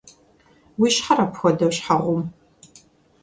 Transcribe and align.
Уи 0.79 0.89
щхьэр 0.95 1.19
апхуэдэу 1.25 1.71
щхьэ 1.75 1.95
гъум? 2.03 2.21